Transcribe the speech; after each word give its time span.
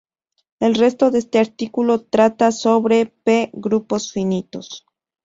El 0.59 0.73
resto 0.73 1.11
de 1.11 1.19
este 1.19 1.37
artículo 1.37 2.03
trata 2.03 2.51
sobre 2.51 3.05
"p"-grupos 3.05 4.11
finitos. 4.11 4.83